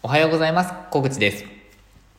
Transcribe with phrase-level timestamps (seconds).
[0.00, 0.72] おはようございます。
[0.92, 1.44] 小口です。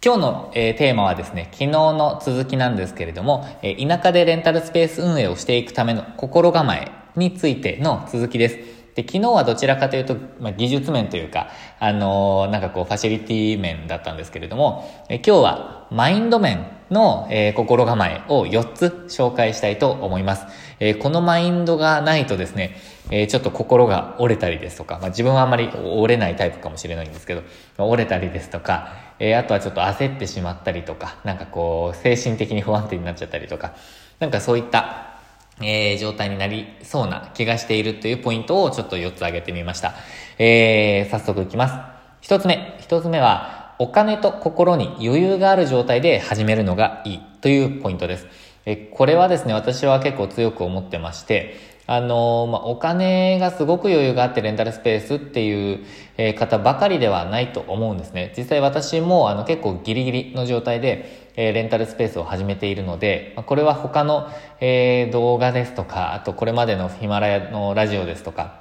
[0.03, 8.57] 今日の、えー、テーマはですね、昨日の続きなんですけれども、えー、田舎でレンタルスペース運営をしていくための心構えについての続きです。
[8.99, 11.47] で、昨日はどちらかというと、まあ、技術面というか、
[11.79, 20.45] あのー、なんかこう、ファシリティ面だったんですけれども、え今日はマインド面の、えー、心構えを4つ紹介したいと思います。
[20.81, 22.75] えー、このマインドがないとですね、
[23.09, 27.43] えー、ちょっと心が折れたりですとか、まあ、自分はあまり折れないタイプかもしれないんですけど、
[27.77, 33.75] 折れたりですとか、えあとはちょっと焦ってしまったりとか、なんかこう、精神的に不安定になっちゃったりとか、
[34.19, 35.18] なんかそういった、
[35.61, 39.93] えー状態になりそうな気がしているというポイントをちょっと4つ挙げてみました。
[40.37, 41.99] え早速いきます。
[42.29, 42.77] 1つ目。
[42.81, 48.27] 1つ目は、お金と心に余裕がある状態で始めるのがいいというポイントです。
[48.65, 51.55] えこれはですね、私は結構強く思ってまして、
[51.87, 55.85] あのまあ、お金がすごく余裕があってレンタルスペースっていう、
[56.17, 58.33] え方ばかりではないと思うんですね。
[58.37, 68.59] 実際私もあの結構ギリギリの状態で、えレンタルスペースを始めているので、まこれは他の、え、動画ですとか、あとこれまでのヒマラヤのラジオですとか、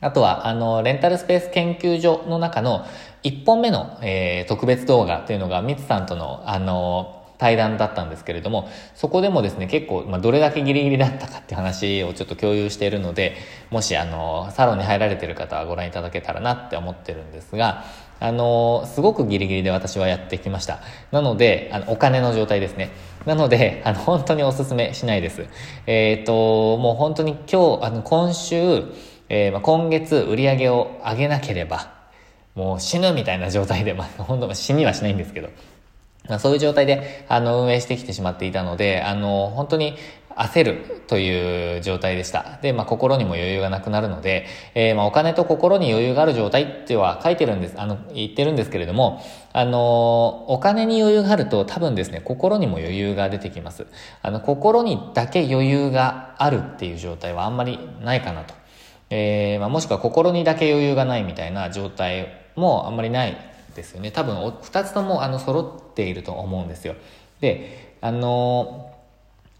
[0.00, 2.86] あとは、あの、レンタルスペース研究所の中の
[3.22, 13.36] 1本目の、えー、特別動画というのが、ミツさんとの、あの、対談だったんですけれども、そこでもですね、結構、まあ、どれだけギリギリだったかって話をちょっと共有しているので、
[13.70, 17.84] もし、あの、サロンに入られている方はご覧いただけたらなって思ってるんですが、
[18.20, 20.80] あの、すごくギリギリで私はやってきました。
[21.10, 22.90] なので、あの、お金の状態ですね。
[23.24, 25.46] なので、 あの、本当にお勧めしないです。
[25.86, 28.84] えっ、ー、と、もう本当に今日、あの、今週、
[29.30, 31.92] えー、ま、今月売り上げを上げなければ、
[32.54, 35.48] もう死ぬみたいな状態で、 まあ、本当死にはしないんですけど、
[36.28, 39.96] まあ、そういう状態で、あの、運営してきてしまっていたので、あの、本当に
[40.36, 42.58] 焦るという状態でした。
[42.62, 49.22] で、まあ、心にも余裕がなくなるので、えー、まあ、お金と心に余裕がある状態っては書いてるんです、あの、言ってるんですけれども、
[49.52, 53.86] あの、お金に余裕があると多分ですね、心にも余裕が出てきます。
[54.22, 58.54] あの、心にだけ余裕があるっていう状態はあんまりないかなと。
[59.10, 63.36] えー、まあ、もしくは心にだけ余裕がないみたいな状態もあんまりない
[63.74, 64.12] ですよね。
[64.12, 66.94] 多分、二つともあの揃っていると思うんですよ。
[67.40, 68.89] で、あの、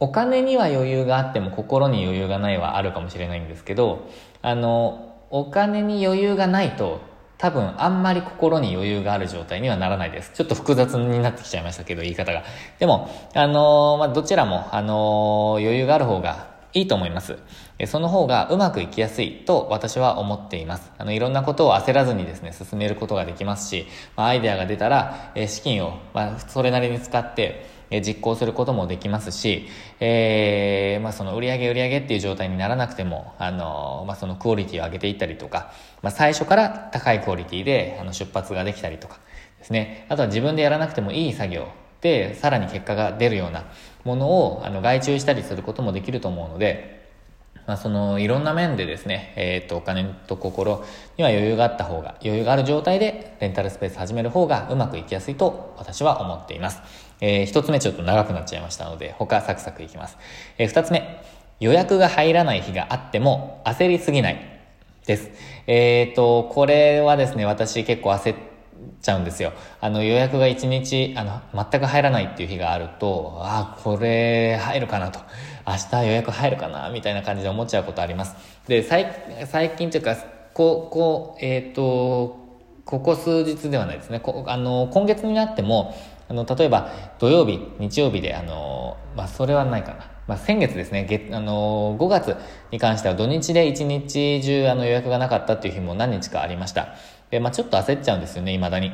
[0.01, 4.09] お金には余裕があっても心に余裕がないはあるかもしれないんですけど、
[4.43, 7.01] あの、お金に余裕がないと
[7.41, 10.33] 多分あんまり心に余裕がある状態にはならないです。
[10.35, 12.45] ちょっと複雑になってきちゃいましたけど、言い方が。
[12.79, 17.39] でも、あのまあ、どちらも、あの余裕がある方がいいと思います。
[17.87, 20.93] その方がうまくいきやすいと私は思っています。
[20.99, 23.87] あの、いろんなことを焦らずにですね、進めることができますし、
[24.17, 29.69] まあ、アイデアが出たら、え資金を、まあ、それなりに使って、え実行することもできますし、
[29.99, 39.19] えー、まあ、その売上売上っていう状態にならなくても、あの、まあ、そのクオリティを上げていったりとか、まあ、最初から高いクオリティで、あの、出発ができたりとか
[39.59, 40.07] ですね。
[40.09, 41.69] あとは自分でやらなくてもいい作業
[42.01, 43.65] で、さらに結果が出るような
[44.05, 47.00] ものを、あの、外注したりすることもできると思うので、
[47.71, 50.85] まあ、そのいろんな面でですね、えっ、ー、と、お金と心
[51.17, 56.83] には余裕があった方が、余裕がある状態でレンタルスペース始める方がうまくいきやすいと私は思っています。
[57.21, 60.19] えー、一つ目ちょっと長くなっちゃいましたので、他サクサクいきます。
[60.59, 61.23] えー、二つ目、
[61.61, 64.63] 予約が入らない日があっても焦りすぎない
[65.07, 65.31] です。
[65.69, 68.50] えっ、ー、と、これはですね、私結構焦って
[69.01, 69.53] ちゃうんですよ。
[69.81, 75.21] あの予約が1日、あの、全く入らないっていう日があると、ああ、これ入るかなと。
[75.67, 78.35] 明日予約入るかなみたいな感じで思っちゃうことあります。
[78.67, 80.17] で、最近というか、
[80.55, 82.39] こ、こ、えっ、ー、と、
[82.85, 84.21] ここ数日ではないですね。
[84.21, 85.95] こあの、今月になっても、
[86.29, 90.11] あの、例えば土曜日、日曜日で、あの、まあ、それはないかな。
[90.31, 92.37] まあ、先月ですね、月、あの、5月
[92.71, 96.95] に関しては土日で1日中あの予約がなかったっていう日も何日かありました。
[97.33, 98.93] で、まあ、ちょっと焦っちゃうんですよね、未だに。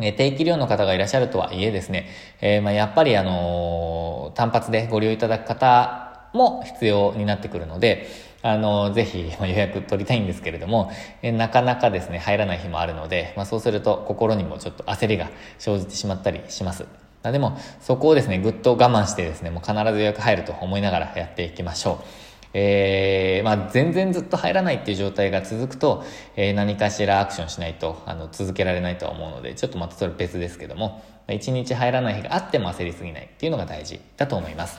[0.00, 2.08] え定期利用の方がいらっしゃるとはいえですね、
[2.40, 8.08] えー、まあ、やっぱりあの単発でご利用いただく方も必要になってくるので、
[8.42, 10.90] あのぜひ、予約取りたいんですけれども、
[11.22, 17.05] えなかなかですね、入らない日もあるので、まあ、そうすると心にもちょっと焦りが生じてしまったりします。
[17.26, 22.26] あでも、そこをですね、ぐっと我慢してですね、もう必ず予約入ると思いながらやっていきましょう。
[22.58, 26.04] えー、まあ、全然ずっと入らないっていう状態が続くと、
[26.36, 34.78] えー、何かしらアクションしないと、あの、続けられないとは思うので、ちょっとまたそれ別ですけども、1日入らない日があっても焦りすぎないっていうのが大事だと思います。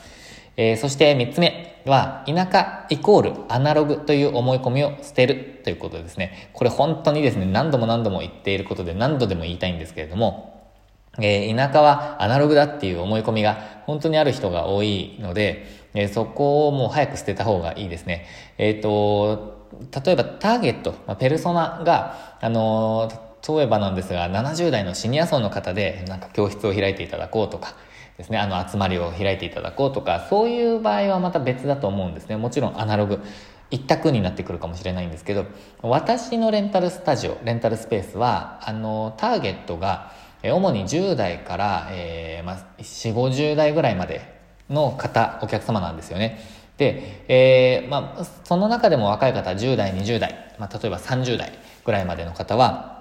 [0.56, 6.50] えー、そして3つ目は、田舎イコールアナログという思い込みを捨てるということですね。
[6.54, 10.57] これ本当にですね、何度も何度も言っていることで何度でも言いたいんですけれども、
[11.20, 18.26] え、田舎はアナログだっていう思い込みが本当にある人が多いので、えー、そこをもう早く捨てた方がいいですね。
[18.58, 19.58] えっ、ー、と、
[20.06, 23.12] 例えばターゲット、まあ、ペルソナが、あの
[23.48, 27.76] 例えばなんですが、70代のシニア層の方で、なんか教室を開いていただこうとか、
[28.18, 32.38] ですね、あの集まりを開いていただこうとか、そういう場合はまた別だと思うんですね。
[32.38, 33.22] もちろんアナログ。
[33.70, 35.46] 一択になってくるかもしれないんですけど、
[35.82, 44.22] 私のレンタルスタジオ、レンタルスペースは、あの、ターゲットが、主に10代から、えー、まあ、4、50代ぐらいまで
[44.70, 46.40] の方、お客様なんですよね。
[46.78, 51.52] で、えー、まあ、その中でも若い方、10代、20代、まあ、例えば30代
[51.84, 52.97] ぐらいまでの方は、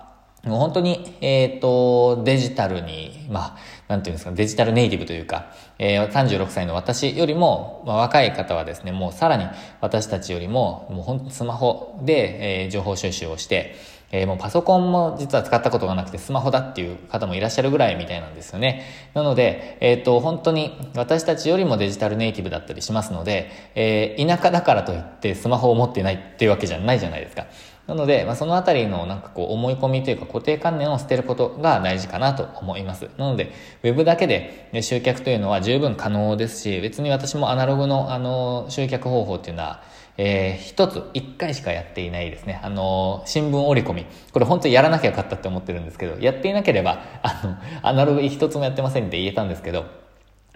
[0.46, 3.56] もう本当に、えっ、ー、と、デジタルに、まあ、
[3.88, 9.46] なんていうんですか、デジタルネイティブというか、えー、36歳の私よりも、まあ、若い方はですね、もうさらに
[9.80, 13.74] 私たちよりも、もう本当スマホで、えー、情報収集をして、
[14.12, 18.84] えー、もうパソコンも実は使ったことがなくてスマホだっていう方もいらっしゃるぐらいみたいなんですよね。
[19.14, 27.46] なので、えっ、ー、と、本当に私たちよりもデジタルネイティブだったりしますので、えー、田舎だからといってスマホを持ってないっていうわけじゃないじゃないですか。
[27.86, 33.08] なので、まあ、そのあたりのなんかこう思い込みというか固定観念を捨てることが大事かなと思います。
[33.16, 33.52] なので、
[33.84, 39.82] ウェブだけで集客というのは十分可能ですし、別に私もアナログのあの集客方法っていうのは、
[40.18, 42.60] えー、一つ、一回しかやっていないですね。
[42.62, 44.06] あのー、新聞折り込み。
[44.32, 49.84] これ本当にやらなきゃよかったって思ってるんですけど、やっていなければ、あの、アナログ一つもやってませんって言えたんですけど、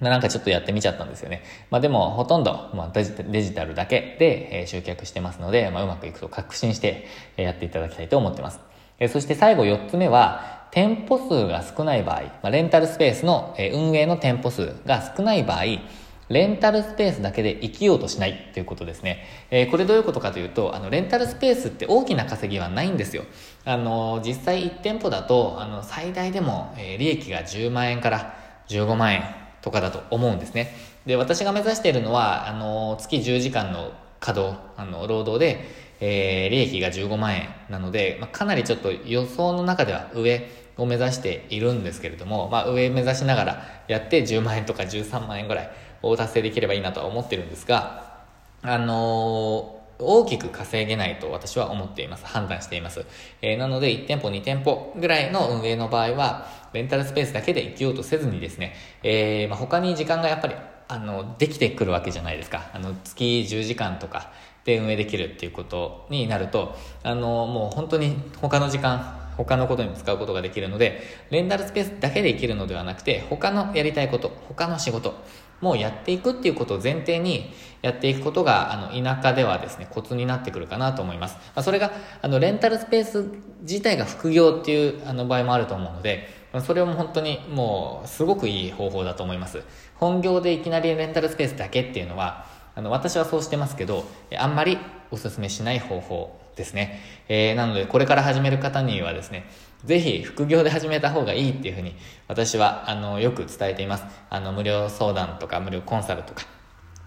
[0.08, 1.42] なんかちょっとやってみちゃったんですよね。
[1.70, 7.06] まあでもほとんど、まあ、デジタルだけで、え集客してますので、まあ、うまくいくと確信して、
[7.36, 8.60] えやっていただきたいと思ってます。
[8.98, 15.64] えそして最後4つ目は、店舗数が少ない場合、まあ、レンタルスペースの、え運営の店舗数が少ない場合、
[16.30, 19.26] レンタルスペースだけで生きようとしないということですね。
[19.50, 23.24] えー、これどういうことかというと、あの、レンタルスペースって大きな稼ぎはないんですよ。
[23.64, 28.34] あの、実際1店舗だと、あの、最大でも、え、利益が10万円から
[28.68, 30.74] 15万円とかだと思うんですね。
[31.06, 35.64] で、私が目指しているのは、あの、月10時間の稼働、あの、労働で、
[36.00, 45.70] えー、利益が15万円なので、まあ、かなりちょっと予想の中では上を目指しているんですけれども、まあ、上目指しながらやって10万円とか13万円ぐらい
[46.02, 48.22] を達成できればいいなとは思ってるんですが、
[48.62, 52.26] あのー大きく稼げないと私は思っています。
[52.26, 53.04] 判断しています。
[53.42, 60.54] えー、なので、1店舗、2店舗ぐらいの運営の場合は、レンタルスペースだけで生きようとせずにですね、えー、まあ、他に時間がやっぱり、
[60.88, 62.70] あの、できてくるわけじゃないですか。
[62.72, 64.30] あの、月10時間とか
[64.64, 75.14] で運営できるっていうことになると、あの、もう本当に他の時間、他のことに使うことができるので、レンタルスペースだけで生きるのではなくて、他のやりたいこと、他の仕事
[75.60, 77.52] もうやっていくっていうことを前提に
[77.82, 81.36] やっていくことが、あの、田舎ではですね、コツになってくるかなと思います。
[81.54, 81.92] まあ、それが、
[82.22, 83.24] あの、レンタルスペース
[83.62, 86.28] 自体が副業っていうあの場合もあると思うので、
[86.58, 89.62] それを本当にもうすごくいい方法だと思います。
[89.94, 94.04] 本業でいきなりレンタルスペースだけっていうのは、あの私はそうしてますけど、
[94.36, 94.78] あんまり
[95.10, 97.00] お勧めしない方法ですね。
[97.28, 99.48] えー、なのでこれから始める方にはですね、
[99.84, 101.94] ぜひ副業で始めた方がいいっていうふうに
[102.28, 104.04] 私はあのよく伝えています。
[104.28, 106.44] あの無料相談とか無料コンサルとか、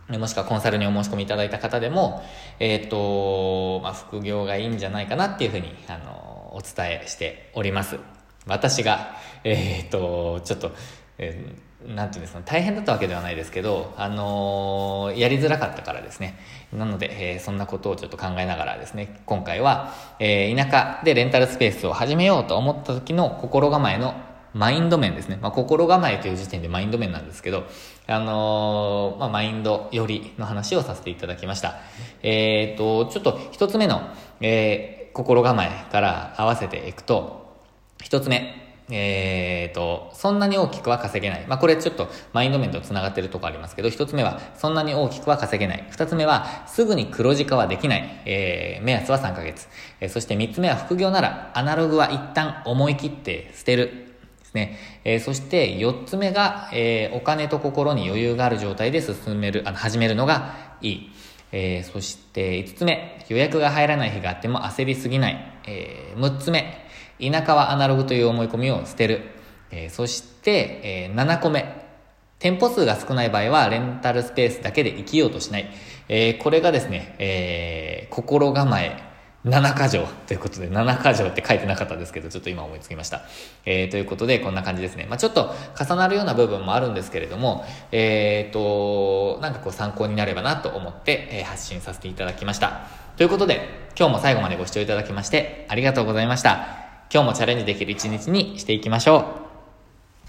[0.09, 2.23] もしくはコンサルにお申し込みいただいた方でも、
[2.59, 7.97] えっ、ー、と、まあ、副業がいいんじゃないかなっていうふうに、あの、お伝えしております。
[8.45, 10.71] 私が、えっ、ー、と、ちょっと、
[11.17, 16.39] えー、なんていうんですか、大変だったわけではないですけど、あのー、やりづらかったからですね。
[16.71, 24.15] なので、えー、そんなことをちょっと考えながらですね、今回は、えー、田舎でレンタルスペースを始めようと思った時の心構えの
[24.53, 25.39] マインド面ですね。
[25.41, 27.65] まあ、心構えという時点でマインド面なんですけど、
[28.07, 31.75] あのー、まあ、マインドよりの話をさせていただきました。
[32.21, 34.01] えっ、と、ちょっと一つ目の、
[34.41, 37.43] え心構えから合わせていくと、
[38.01, 38.62] 一つ目、
[38.95, 41.45] えーと、そんなに大きくは稼げない。
[41.47, 45.87] まあ、これちょっとマインド面と繋がってるとこありますけど、一つ目は、そんなに大きくは稼げない。
[45.89, 48.21] 二つ目は、すぐに黒字化はできない。
[48.25, 49.67] えー、目安は3ヶ月。
[49.99, 54.13] えー、そして三つ目は、副業なら、アナログは一旦思い切って捨てる。
[54.39, 54.77] ですね。
[55.03, 61.11] えー、そして四つ目が、えー、お金と心に余裕がある状態で進める、あの、始めるのがいい。
[61.53, 65.61] えー、そして5つ目、予約が入らない日があっても焦りすぎない。
[65.67, 66.85] えー、6つ目、
[67.21, 69.21] 田舎はアナログという思い込みを捨てる。
[69.71, 71.81] えー、そして、えー、7個目。
[72.39, 75.71] 店舗数が少ない場合は、レンタルスペースだけで生きようとしない。
[76.09, 79.12] え、これがですね、えー、心構え
[79.45, 83.23] 7箇条ということで、7箇条って書いてなかったですけど、ちょっと今思いつきました。
[83.65, 85.05] えー、ということで、こんな感じですね。
[85.09, 92.87] まあちょっと重なるような部分もあるんですけれども、えっ、ー、と、なんかこう参考になればなと思って、え、発信させていただきました。
[93.17, 96.65] ということで、今日も最後までご視聴いただきまして、ありがとうございました。
[97.13, 99.42] 今日もチャレンジできる一日にしていきましょう。